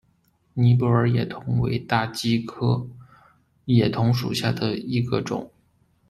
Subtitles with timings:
[0.55, 2.87] 尼泊尔野桐为大戟科
[3.65, 5.51] 野桐属下的一个种。